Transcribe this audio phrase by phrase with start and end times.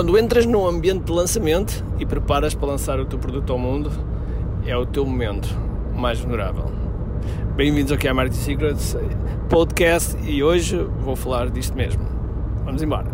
[0.00, 3.92] Quando entras num ambiente de lançamento e preparas para lançar o teu produto ao mundo,
[4.64, 5.46] é o teu momento
[5.94, 6.72] mais vulnerável.
[7.54, 8.96] Bem-vindos aqui à Marketing Secrets
[9.50, 12.02] Podcast e hoje vou falar disto mesmo.
[12.64, 13.10] Vamos embora.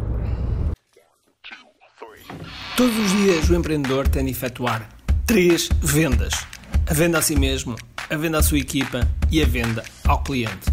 [2.76, 4.88] Todos os dias o empreendedor tem de efetuar
[5.26, 6.46] três vendas:
[6.88, 7.74] a venda a si mesmo,
[8.08, 10.70] a venda à sua equipa e a venda ao cliente.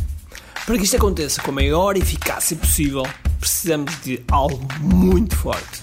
[0.64, 3.02] Para que isto aconteça com a maior eficácia possível,
[3.40, 5.83] precisamos de algo muito forte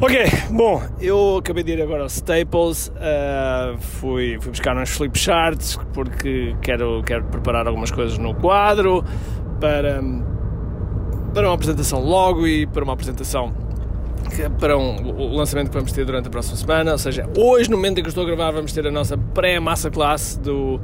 [0.00, 5.18] Ok, bom, eu acabei de ir agora ao Staples, uh, fui, fui buscar uns flip
[5.18, 9.04] charts porque quero, quero preparar algumas coisas no quadro
[9.60, 10.02] para,
[11.32, 13.64] para uma apresentação logo e para uma apresentação
[14.58, 17.76] para um, o lançamento que vamos ter durante a próxima semana, ou seja, hoje no
[17.76, 20.80] momento em que estou a gravar vamos ter a nossa pré-massa classe do,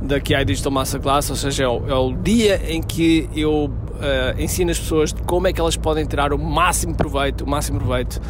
[0.00, 3.70] da QI Digital Massa Class, ou seja, é o, é o dia em que eu
[4.02, 7.78] uh, ensino as pessoas como é que elas podem tirar o máximo proveito, o máximo
[7.78, 8.20] proveito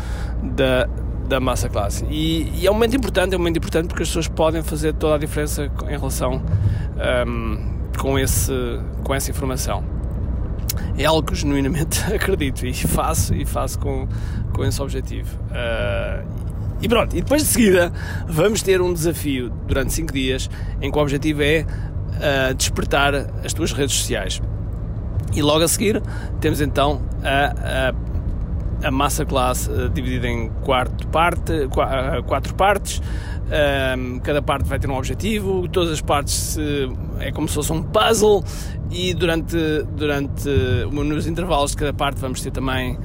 [0.42, 0.88] da,
[1.28, 2.04] da massa classe.
[2.10, 4.92] E, e, é um momento importante, é um momento importante porque as pessoas podem fazer
[4.94, 7.58] toda a diferença em relação um, ehm,
[7.98, 8.52] com, esse,
[9.02, 9.82] com essa informação.
[10.96, 14.06] É algo que genuinamente acredito e faço e faço com,
[14.52, 15.38] com esse objetivo.
[15.50, 16.42] Uh,
[16.82, 17.92] e pronto, e depois de seguida
[18.26, 20.50] vamos ter um desafio durante 5 dias
[20.80, 24.42] em que o objetivo é uh, despertar as tuas redes sociais.
[25.34, 26.02] E logo a seguir
[26.40, 27.90] temos então a,
[28.82, 33.00] a, a massa classe uh, dividida em quarto parte, uh, quatro partes.
[34.22, 36.88] Cada parte vai ter um objetivo, todas as partes se,
[37.18, 38.42] é como se fosse um puzzle
[38.90, 39.56] e durante,
[39.94, 40.48] durante
[40.90, 42.98] nos intervalos de cada parte vamos ter também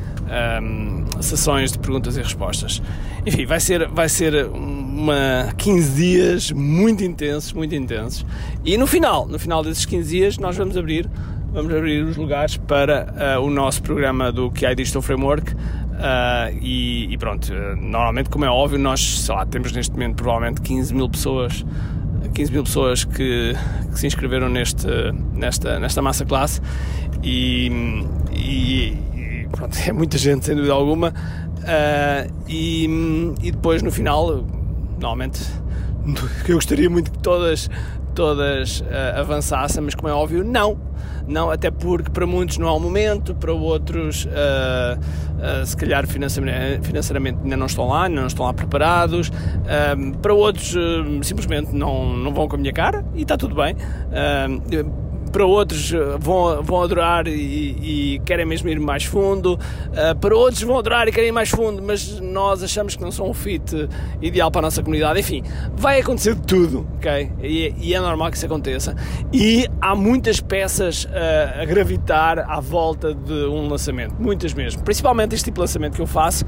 [0.61, 2.81] um, sessões de perguntas e respostas.
[3.25, 8.25] Enfim, vai ser, vai ser uma 15 dias muito intensos, muito intensos.
[8.63, 11.09] E no final, no final desses 15 dias, nós vamos abrir
[11.57, 15.53] vamos abrir os lugares para uh, o nosso programa do QI Digital Framework.
[15.53, 20.17] Uh, e, e, pronto, uh, normalmente, como é óbvio, nós sei lá, temos neste momento
[20.17, 21.65] provavelmente 15 mil pessoas,
[22.35, 23.55] 15 mil pessoas que,
[23.91, 24.85] que se inscreveram neste,
[25.33, 26.61] nesta, nesta massa classe
[27.23, 27.71] e,
[28.31, 31.11] e, e pronto, é muita gente, sem dúvida alguma.
[32.47, 32.87] e,
[33.41, 34.45] e depois no final,
[34.91, 35.41] normalmente,
[36.47, 37.67] eu gostaria muito que todas,
[38.17, 38.83] todas
[39.15, 40.75] avançassem, mas como é óbvio, não.
[41.27, 46.07] Não, até porque para muitos não há um momento, para outros, uh, uh, se calhar
[46.07, 50.73] financeiramente ainda não estão lá, ainda não estão lá preparados, uh, para outros
[51.21, 53.75] simplesmente não, não vão com a minha cara e está tudo bem
[55.31, 60.35] para outros eh, vão, vão adorar e, e querem mesmo ir mais fundo, uh, para
[60.35, 63.33] outros vão adorar e querem ir mais fundo, mas nós achamos que não são um
[63.33, 63.89] fit
[64.21, 65.19] ideal para a nossa comunidade.
[65.19, 65.43] Enfim,
[65.75, 67.31] vai acontecer de tudo, ok?
[67.41, 68.95] E, e é normal que isso aconteça.
[69.33, 75.35] E há muitas peças uh, a gravitar à volta de um lançamento, muitas mesmo, principalmente
[75.35, 76.45] este tipo de lançamento que eu faço,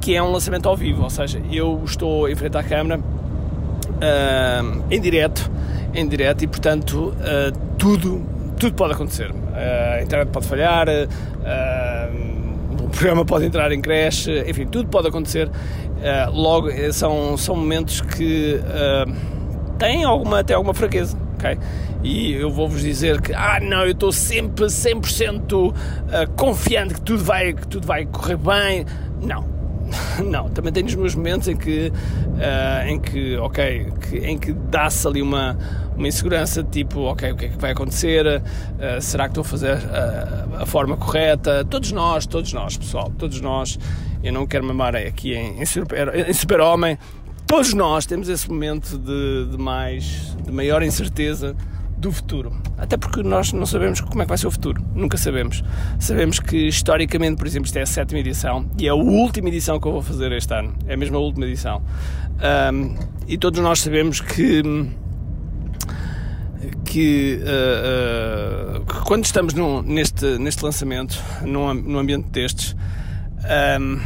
[0.00, 4.84] que é um lançamento ao vivo, ou seja, eu estou em frente à câmera uh,
[4.90, 5.50] em direto
[5.94, 8.22] em direto e, portanto, uh, tudo,
[8.58, 9.30] tudo pode acontecer.
[9.30, 15.08] Uh, a internet pode falhar, uh, o programa pode entrar em creche, enfim, tudo pode
[15.08, 15.50] acontecer.
[16.32, 18.60] logo, são, são momentos que
[19.78, 21.16] têm alguma, até alguma fraqueza.
[21.34, 21.58] Okay?
[22.02, 25.74] E eu vou-vos dizer que, ah, não, eu estou sempre 100%
[26.36, 28.86] confiante que tudo, vai, que tudo vai correr bem.
[29.22, 29.44] Não,
[30.24, 34.52] não, também tenho os meus momentos em que, uh, em que ok, que, em que
[34.52, 35.56] dá-se ali uma,
[35.96, 38.26] uma insegurança, tipo, ok, o que é que vai acontecer?
[38.26, 41.64] Uh, será que estou a fazer a, a, forma correta?
[41.64, 43.78] Todos nós, todos nós, pessoal, todos nós,
[44.22, 45.64] eu não quero mamar aqui em, em
[46.32, 51.56] super-homem, super todos nós temos esse momento de, de mais, de maior incerteza
[52.00, 52.52] do futuro.
[52.78, 54.82] Até porque nós não sabemos como é que vai ser o futuro.
[54.94, 55.62] Nunca sabemos.
[55.98, 59.78] Sabemos que, historicamente, por exemplo, isto é a sétima edição e é a última edição
[59.78, 60.74] que eu vou fazer este ano.
[60.86, 61.82] É mesmo a última edição.
[62.72, 62.96] Um,
[63.28, 64.62] e todos nós sabemos que.
[66.84, 72.74] Que, uh, uh, que quando estamos num, neste, neste lançamento, num, num ambiente destes,
[73.80, 74.00] um,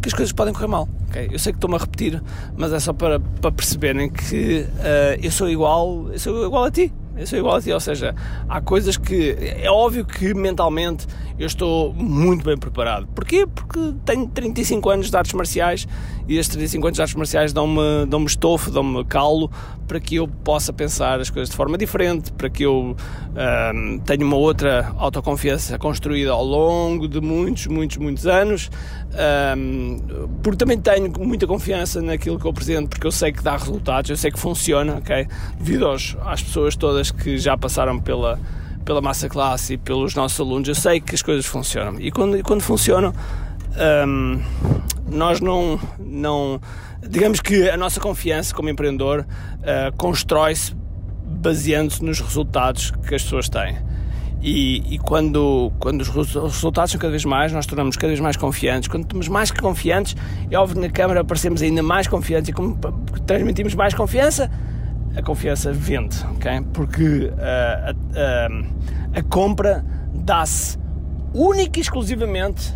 [0.00, 0.88] que as coisas podem correr mal.
[1.10, 1.28] Okay?
[1.30, 2.22] Eu sei que estou-me a repetir,
[2.56, 6.70] mas é só para, para perceberem que uh, eu sou igual, eu sou igual a
[6.70, 8.14] ti eu sou igual a ti, ou seja,
[8.48, 11.06] há coisas que é óbvio que mentalmente
[11.38, 13.06] eu estou muito bem preparado.
[13.08, 13.46] Porquê?
[13.46, 15.86] Porque tenho 35 anos de artes marciais
[16.28, 19.50] e estes 35 anos de artes marciais dão-me dão estofo, dão-me calo
[19.86, 22.96] para que eu possa pensar as coisas de forma diferente, para que eu
[23.74, 28.70] um, tenha uma outra autoconfiança construída ao longo de muitos, muitos, muitos anos,
[29.56, 29.98] um,
[30.42, 34.10] porque também tenho muita confiança naquilo que eu apresento, porque eu sei que dá resultados,
[34.10, 35.28] eu sei que funciona, ok?
[35.58, 38.40] Devido aos, às pessoas todas que já passaram pela
[38.86, 42.00] pela massa classe e pelos nossos alunos, eu sei que as coisas funcionam.
[42.00, 43.12] E quando, quando funcionam,
[44.06, 44.40] um,
[45.10, 46.60] nós não, não.
[47.06, 50.74] Digamos que a nossa confiança como empreendedor uh, constrói-se
[51.26, 53.76] baseando-se nos resultados que as pessoas têm.
[54.40, 58.36] E, e, quando, quando os resultados são cada vez mais, nós tornamos cada vez mais
[58.36, 58.88] confiantes.
[58.88, 60.14] Quando estamos mais confiantes,
[60.48, 62.78] é óbvio que na câmara aparecemos ainda mais confiantes e como
[63.26, 64.48] transmitimos mais confiança,
[65.16, 66.60] a confiança vende, ok?
[66.72, 70.78] Porque uh, a, a, a compra dá-se
[71.32, 72.74] única e exclusivamente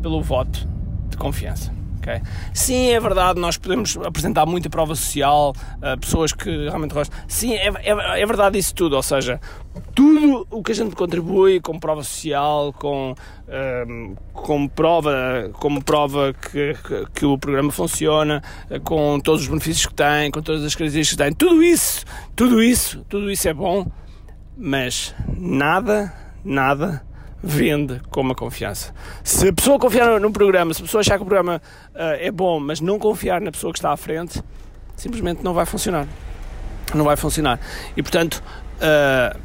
[0.00, 0.66] pelo voto
[1.10, 1.75] de confiança.
[2.06, 2.22] Okay?
[2.54, 7.18] Sim, é verdade, nós podemos apresentar muita prova social, uh, pessoas que realmente gostam.
[7.26, 9.40] Sim, é, é, é, verdade isso tudo, ou seja,
[9.92, 16.32] tudo o que a gente contribui com prova social, com, uh, com prova, como prova
[16.32, 20.62] que, que, que, o programa funciona, uh, com todos os benefícios que tem, com todas
[20.64, 22.04] as características que tem, tudo isso,
[22.36, 23.84] tudo isso, tudo isso é bom,
[24.56, 26.14] mas nada,
[26.44, 27.04] nada
[27.42, 28.94] vende com uma confiança.
[29.22, 31.60] Se a pessoa confiar no programa, se a pessoa achar que o programa
[31.94, 34.42] uh, é bom, mas não confiar na pessoa que está à frente,
[34.96, 36.06] simplesmente não vai funcionar.
[36.94, 37.60] Não vai funcionar.
[37.96, 38.42] E portanto,
[38.76, 39.38] uh,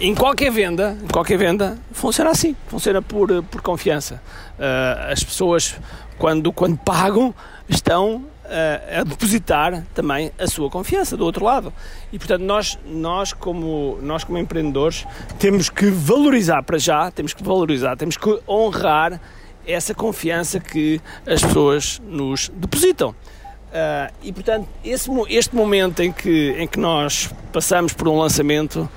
[0.00, 4.20] em qualquer venda, em qualquer venda, funciona assim, funciona por, por confiança.
[4.58, 5.76] Uh, as pessoas,
[6.18, 7.34] quando, quando pagam,
[7.68, 11.72] estão a, a depositar também a sua confiança do outro lado.
[12.12, 15.06] E portanto, nós, nós, como, nós como empreendedores,
[15.38, 19.20] temos que valorizar para já, temos que valorizar, temos que honrar
[19.66, 23.10] essa confiança que as pessoas nos depositam.
[23.10, 28.88] Uh, e portanto, esse, este momento em que, em que nós passamos por um lançamento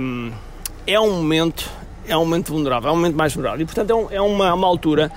[0.00, 0.32] um,
[0.86, 1.70] é um momento
[2.08, 3.62] é um momento vulnerável, é um momento mais vulnerável.
[3.62, 5.10] E portanto é, um, é uma, uma altura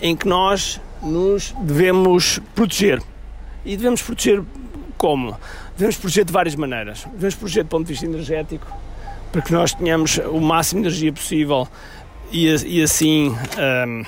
[0.00, 3.02] em que nós nos devemos proteger.
[3.64, 4.42] E devemos proteger
[4.96, 5.36] como?
[5.76, 7.04] Devemos proteger de várias maneiras.
[7.12, 8.66] Devemos proteger do ponto de vista energético,
[9.30, 11.68] para que nós tenhamos o máximo de energia possível
[12.30, 13.34] e, e assim.
[13.58, 14.04] Um,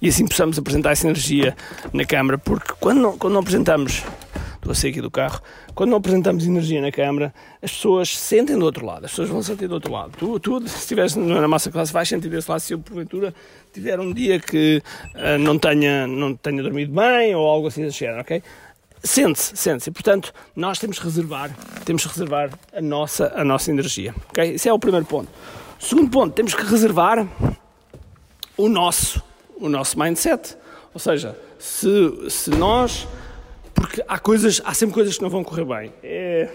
[0.00, 1.56] e assim possamos apresentar essa energia
[1.92, 4.04] na Câmara, porque quando não, quando não apresentamos
[4.68, 5.40] estou a sair aqui do carro,
[5.74, 7.32] quando não apresentamos energia na câmara,
[7.62, 10.12] as pessoas sentem do outro lado, as pessoas vão sentir do outro lado.
[10.18, 13.34] Tu, tu se estiveres na massa classe, vais sentir desse lado se eu, porventura,
[13.78, 14.82] tiver um dia que
[15.14, 18.42] uh, não, tenha, não tenha dormido bem ou algo assim desse género, ok?
[19.02, 19.90] Sente-se, sente-se.
[19.90, 21.50] Portanto, nós temos que reservar,
[21.84, 24.54] temos que reservar a nossa, a nossa energia, ok?
[24.54, 25.28] Esse é o primeiro ponto.
[25.78, 27.26] Segundo ponto, temos que reservar
[28.56, 29.22] o nosso,
[29.56, 30.56] o nosso mindset.
[30.92, 31.88] Ou seja, se,
[32.28, 33.06] se nós
[33.78, 35.92] porque há coisas, há sempre coisas que não vão correr bem.
[36.02, 36.48] É...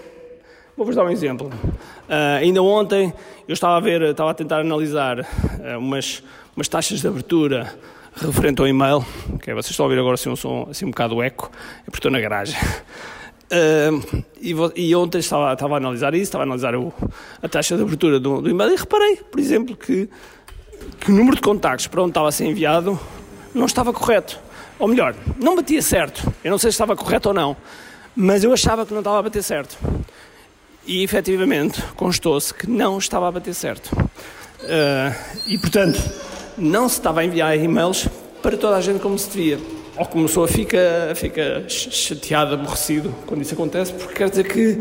[0.76, 1.48] Vou-vos dar um exemplo.
[1.48, 3.14] Uh, ainda ontem
[3.48, 6.24] eu estava a ver, estava a tentar analisar uh, umas,
[6.56, 7.72] umas taxas de abertura
[8.16, 9.06] referente ao e-mail.
[9.36, 11.98] Okay, vocês estão a ouvir agora assim um som assim um bocado eco, é porque
[11.98, 12.58] estou na garagem.
[13.52, 16.92] Uh, e, e, ontem estava, estava a analisar isso, estava a analisar o,
[17.40, 20.10] a taxa de abertura do, do, e-mail e reparei, por exemplo, que,
[21.00, 23.00] que o número de contactos para onde estava a ser enviado
[23.54, 24.40] não estava correto.
[24.80, 26.34] Ou melhor, não batia certo.
[26.44, 27.56] Eu não sei se estava correto ou não,
[28.16, 29.78] mas eu achava que não estava a bater certo.
[30.86, 33.92] E efetivamente constou-se que não estava a bater certo.
[33.94, 35.14] Uh,
[35.48, 36.00] e portanto,
[36.58, 38.08] não se estava a enviar e-mails
[38.42, 39.60] para toda a gente como se devia.
[39.96, 44.80] Ou como a pessoa fica, fica chateada, aborrecido quando isso acontece, porque quer dizer que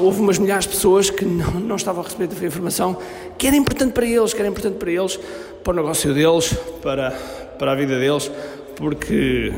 [0.00, 2.98] houve umas milhares de pessoas que não, não estavam a receber a informação
[3.38, 5.18] que era importante para eles, que era importante para eles,
[5.64, 7.10] para o negócio deles, para,
[7.58, 8.30] para a vida deles,
[8.76, 9.52] porque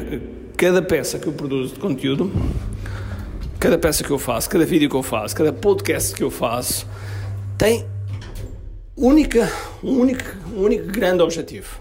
[0.56, 2.30] cada peça que eu produzo de conteúdo,
[3.60, 6.86] cada peça que eu faço, cada vídeo que eu faço, cada podcast que eu faço,
[7.58, 7.84] tem
[8.96, 9.52] única,
[9.84, 10.24] um único,
[10.54, 11.78] um único grande objetivo.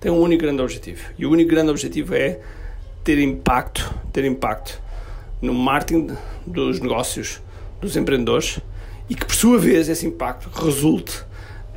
[0.00, 1.00] Tem um único grande objetivo.
[1.16, 2.40] E o único grande objetivo é
[3.04, 4.82] ter impacto, ter impacto
[5.40, 7.40] no marketing dos negócios
[7.80, 8.58] dos empreendedores
[9.08, 11.22] e que por sua vez esse impacto resulte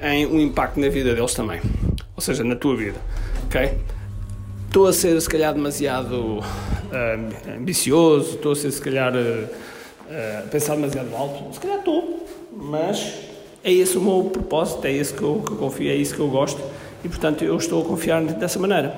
[0.01, 1.62] em um impacto na vida deles também.
[2.15, 3.00] Ou seja, na tua vida.
[3.45, 3.77] ok?
[4.65, 6.39] Estou a ser, se calhar, demasiado
[6.94, 9.50] uh, ambicioso, estou a ser, se calhar, uh,
[10.46, 11.54] a pensar demasiado alto.
[11.54, 13.20] Se calhar estou, mas
[13.64, 16.22] é esse o meu propósito, é esse que eu, que eu confio, é isso que
[16.22, 16.62] eu gosto
[17.04, 18.96] e, portanto, eu estou a confiar dessa maneira.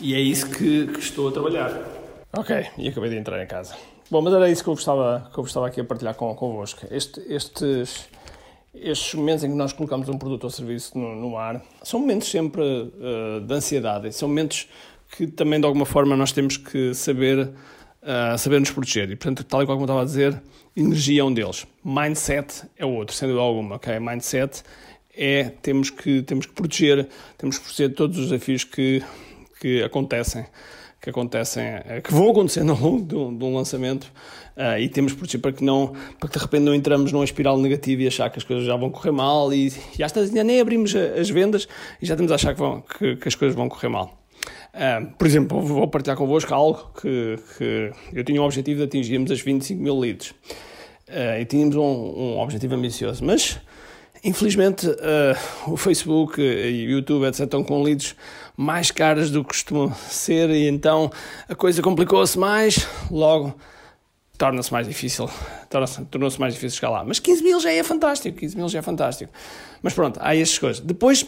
[0.00, 1.80] E é isso que, que estou a trabalhar.
[2.36, 3.74] Ok, e acabei de entrar em casa.
[4.10, 6.86] Bom, mas era isso que eu estava, que eu estava aqui a partilhar com, convosco.
[6.90, 8.08] Este, estes
[8.74, 12.28] estes momentos em que nós colocamos um produto ou serviço no, no ar são momentos
[12.28, 14.68] sempre uh, de ansiedade, são momentos
[15.16, 17.38] que também de alguma forma nós temos que saber,
[18.02, 19.10] uh, saber nos proteger.
[19.10, 20.42] E portanto, tal e qual como estava a dizer,
[20.76, 21.66] energia é um deles.
[21.84, 23.76] Mindset é outro, sem dúvida alguma.
[23.76, 24.00] Okay?
[24.00, 24.62] Mindset
[25.16, 29.02] é temos que, temos que proteger, temos que proteger todos os desafios que,
[29.60, 30.46] que acontecem
[31.00, 34.04] que acontecem, eh, que vão acontecendo ao longo de um, de um lançamento
[34.56, 37.24] uh, e temos que proteger para que não, para que de repente não entramos numa
[37.24, 40.30] espiral negativa e achar que as coisas já vão correr mal e, e às vezes
[40.30, 41.68] nem abrimos as vendas
[42.00, 44.23] e já temos a achar que, vão, que, que as coisas vão correr mal.
[44.74, 49.30] Uh, por exemplo, vou partilhar convosco algo que, que eu tinha o objetivo de atingirmos
[49.30, 53.60] as 25 mil leads uh, e tínhamos um, um objetivo ambicioso, mas
[54.24, 58.16] Infelizmente, uh, o Facebook e o YouTube, etc., estão com leads
[58.56, 61.10] mais caras do que costumam ser e então
[61.46, 63.54] a coisa complicou-se mais, logo
[64.38, 65.28] torna-se mais difícil,
[65.68, 67.04] tornou-se tornou mais difícil lá.
[67.04, 69.30] Mas 15 mil já é fantástico, 15 mil já é fantástico.
[69.82, 70.80] Mas pronto, há estas coisas.
[70.80, 71.26] Depois,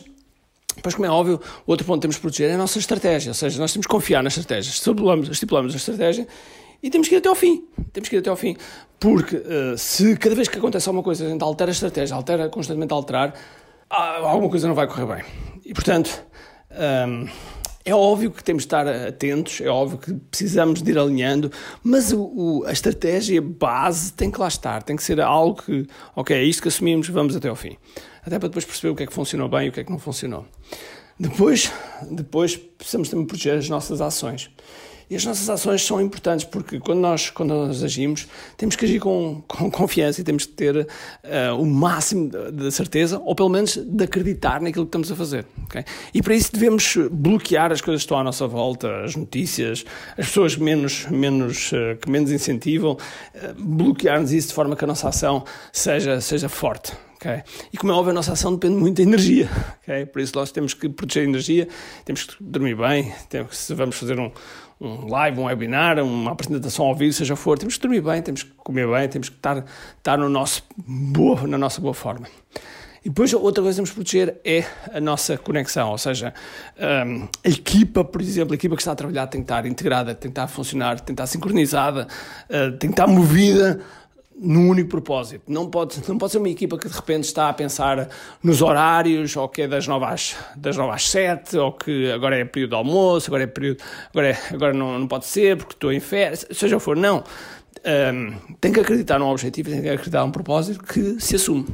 [0.77, 3.35] depois, como é óbvio, outro ponto que temos que proteger é a nossa estratégia, ou
[3.35, 4.71] seja, nós temos que confiar na estratégia.
[4.71, 6.29] Estipulamos, estipulamos a estratégia
[6.83, 7.65] e temos que ir até ao fim.
[7.93, 8.57] Temos que ir até ao fim.
[9.01, 12.49] Porque uh, se cada vez que acontece alguma coisa a gente altera a estratégia, altera
[12.49, 13.35] constantemente a alterar,
[13.89, 15.25] ah, alguma coisa não vai correr bem.
[15.65, 16.25] E portanto,
[16.71, 17.29] um, ehm,
[17.87, 21.53] é óbvio que temos de estar atentos, é óbvio que precisamos de ir alinhando,
[21.85, 25.87] mas o, o, a estratégia base tem que lá estar, tem que ser algo que,
[26.17, 27.77] ok, é isto que assumimos, vamos até ao fim.
[28.23, 29.91] Até para depois perceber o que é que funcionou bem e o que é que
[29.91, 30.45] não funcionou.
[31.19, 31.73] Depois,
[32.11, 34.51] depois precisamos também proteger as nossas ações.
[35.09, 38.99] E as nossas ações são importantes porque quando nós, quando nós agimos, temos que agir
[38.99, 40.87] com, com confiança e temos que ter uh,
[41.61, 45.47] o máximo de certeza, ou pelo menos de acreditar naquilo que estamos a fazer.
[45.67, 45.85] Okay?
[46.13, 49.85] E para isso devemos bloquear as coisas que estão à nossa volta, as notícias,
[50.19, 54.89] as pessoas menos, menos, uh, que menos incentivam, uh, bloquear-nos isso de forma que a
[54.89, 56.93] nossa ação seja, seja forte.
[57.27, 57.43] Okay?
[57.73, 59.49] E como é óbvio, a nossa ação depende muito da energia.
[59.83, 60.07] Okay?
[60.07, 61.69] Por isso, nós temos que proteger a energia,
[62.05, 64.31] temos que dormir bem, temos, se vamos fazer um,
[64.81, 68.45] um live, um webinar, uma apresentação ao vivo, seja for, temos que dormir bem, temos
[68.45, 69.65] que comer bem, temos que estar,
[69.99, 72.29] estar no nosso boa, na nossa boa forma.
[73.05, 76.35] E depois, outra coisa que temos que proteger é a nossa conexão, ou seja,
[77.07, 80.13] um, a equipa, por exemplo, a equipa que está a trabalhar tem que estar integrada,
[80.13, 82.09] tem que estar a funcionar, tem que estar sincronizada,
[82.51, 83.81] uh, tem que estar movida
[84.39, 85.45] num único propósito.
[85.49, 88.09] Não pode, não pode ser uma equipa que de repente está a pensar
[88.43, 92.71] nos horários, ou que é das novas das novas sete, ou que agora é período
[92.71, 96.01] de almoço, agora é período, agora, é, agora não, não pode ser porque estou em
[96.01, 97.25] férias, seja o for, não.
[97.85, 101.67] Um, tem que acreditar num objetivo, tem que acreditar num propósito que se assume.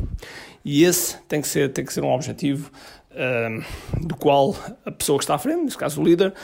[0.64, 2.70] E esse tem que ser, tem que ser um objetivo
[3.12, 4.54] um, do qual
[4.84, 6.34] a pessoa que está à frente, neste caso o líder,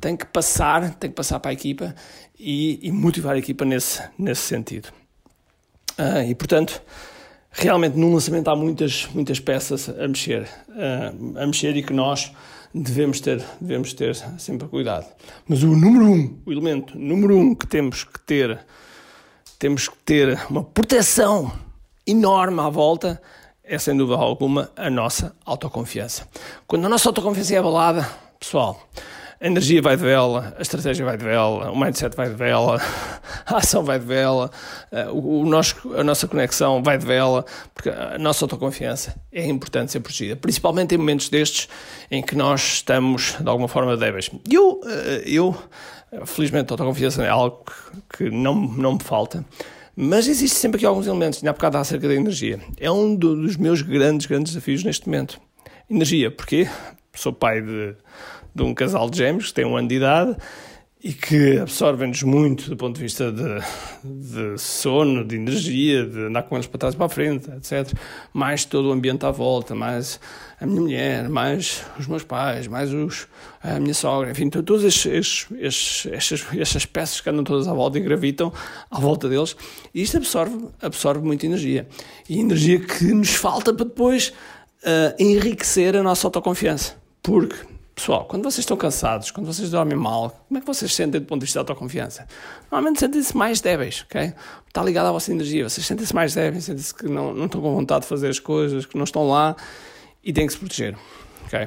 [0.00, 1.94] tem que passar, tem que passar para a equipa
[2.38, 4.88] e, e motivar a equipa nesse, nesse sentido.
[5.98, 6.82] Uh, e, portanto,
[7.50, 12.32] realmente num lançamento há muitas, muitas peças a mexer, uh, a mexer e que nós
[12.74, 15.06] devemos ter, devemos ter sempre cuidado.
[15.48, 18.58] Mas o número um, o elemento número um que temos que ter,
[19.58, 21.50] temos que ter uma proteção
[22.06, 23.20] enorme à volta
[23.68, 26.28] é, sem dúvida alguma, a nossa autoconfiança.
[26.68, 28.80] Quando a nossa autoconfiança é abalada, pessoal,
[29.40, 32.80] a energia vai de vela, a estratégia vai de vela, o mindset vai de vela,
[33.46, 34.50] a ação vai de vela,
[34.90, 39.46] eh, o, o nosso, a nossa conexão vai de vela, porque a nossa autoconfiança é
[39.46, 41.68] importante ser protegida, principalmente em momentos destes
[42.10, 44.30] em que nós estamos de alguma forma débeis.
[44.50, 45.54] Eu, eh, eu
[46.24, 47.64] felizmente, a autoconfiança é algo
[48.16, 49.44] que não, não me falta.
[49.94, 52.60] Mas existe sempre aqui alguns elementos, ainda há bocado acerca da energia.
[52.78, 55.40] É um dos meus grandes, grandes desafios neste momento.
[55.88, 56.68] Energia, porquê?
[57.14, 57.94] Sou pai de
[58.56, 60.36] de um casal de gêmeos que tem um ano de idade
[61.04, 63.60] e que absorvem-nos muito do ponto de vista de,
[64.02, 67.92] de, sono, de energia, de andar com eles para trás e para a frente, etc.
[68.32, 70.18] Mais todo o ambiente à volta, mais
[70.58, 73.28] a minha mulher, mais os meus pais, mais os,
[73.62, 78.50] a minha sogra, enfim, todas estas peças que andam todas à volta e gravitam
[78.90, 79.54] à volta deles.
[79.94, 81.86] E isto absorve, absorve muita energia.
[82.28, 84.32] E energia que nos falta para depois
[84.82, 86.96] uh, enriquecer a nossa autoconfiança.
[87.22, 91.18] Porque Pessoal, quando vocês estão cansados, quando vocês dormem mal, como é que vocês sentem
[91.18, 92.28] do ponto de vista da autoconfiança?
[92.70, 94.34] Normalmente sentem-se mais débeis, ok?
[94.68, 95.66] Está ligado à vossa energia.
[95.66, 98.84] Vocês sentem-se mais débeis, sentem-se que não, não estão com vontade de fazer as coisas,
[98.84, 99.56] que não estão lá
[100.22, 100.94] e têm que se proteger,
[101.46, 101.66] ok?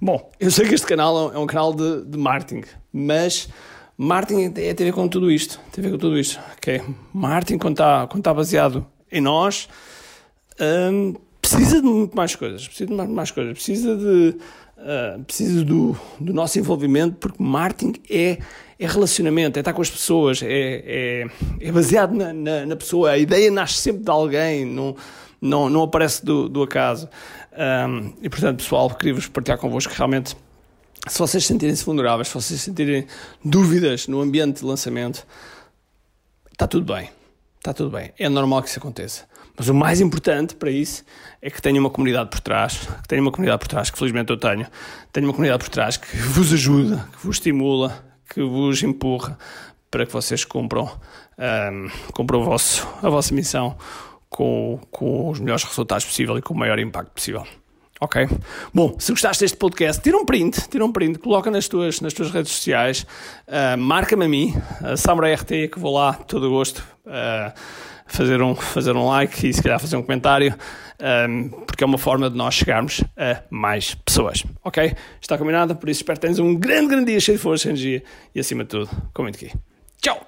[0.00, 3.48] Bom, eu sei que este canal é um canal de, de marketing, mas
[3.96, 5.60] marketing é, tem a ver com tudo isto.
[5.70, 6.82] Tem a ver com tudo isto, ok?
[7.14, 9.68] Marketing, quando está, quando está baseado em nós,
[10.60, 12.66] hum, precisa de muito mais coisas.
[12.66, 13.52] Precisa de mais coisas.
[13.54, 14.36] Precisa de
[14.76, 18.38] uh, precisa do, do nosso envolvimento, porque marketing é,
[18.78, 21.26] é relacionamento, é estar com as pessoas, é, é,
[21.60, 23.10] é baseado na, na, na, pessoa.
[23.10, 24.96] A ideia nasce sempre de alguém, não,
[25.40, 27.08] não, não aparece do, do acaso.
[27.52, 30.36] Um, e portanto, pessoal, queria-vos partilhar convosco que realmente
[31.08, 33.06] se vocês sentirem-se vulneráveis, se vocês sentirem
[33.44, 35.26] dúvidas no ambiente de lançamento,
[36.52, 37.10] está tudo bem.
[37.58, 38.12] Está tudo bem.
[38.18, 39.24] É normal que isso aconteça.
[39.56, 41.04] Mas o mais importante para isso
[41.40, 44.30] é que tenha uma comunidade por trás, que tenha uma comunidade por trás, que felizmente
[44.30, 44.66] eu tenho,
[45.12, 49.38] tenha uma comunidade por trás que vos ajuda, que vos estimula, que vos empurra
[49.90, 50.90] para que vocês cumpram,
[51.38, 53.76] um, cumpram o vosso, a vossa missão
[54.28, 57.46] com, com os melhores resultados possível e com o maior impacto possível.
[57.98, 58.28] Ok?
[58.74, 62.12] Bom, se gostaste deste podcast, tira um print, tira um print, coloca nas tuas, nas
[62.12, 63.06] tuas redes sociais,
[63.48, 66.86] uh, marca-me a mim, a Samurai RT, que vou lá, todo gosto.
[67.06, 67.58] Uh,
[68.06, 70.54] fazer um, fazer um like e se calhar fazer um comentário,
[71.28, 74.44] um, porque é uma forma de nós chegarmos a mais pessoas.
[74.64, 74.94] Ok?
[75.20, 75.76] Está combinado?
[75.76, 78.02] Por isso espero que tenhas um grande, grande dia cheio de força, energia
[78.34, 79.54] e acima de tudo, comente aqui.
[80.00, 80.26] Tchau!